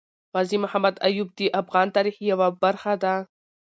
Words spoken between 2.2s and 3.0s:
يوه برخه